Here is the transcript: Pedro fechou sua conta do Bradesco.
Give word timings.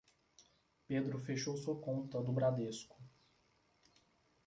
Pedro 0.87 1.19
fechou 1.19 1.55
sua 1.55 1.79
conta 1.79 2.23
do 2.23 2.31
Bradesco. 2.33 2.97